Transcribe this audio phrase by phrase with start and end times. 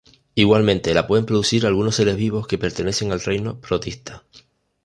[0.33, 4.23] Igualmente la pueden producir algunos seres vivos que pertenezcan al reino protista.